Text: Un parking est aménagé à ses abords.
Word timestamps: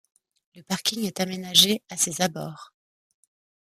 Un 0.57 0.63
parking 0.63 1.05
est 1.05 1.19
aménagé 1.19 1.83
à 1.91 1.95
ses 1.95 2.23
abords. 2.23 2.73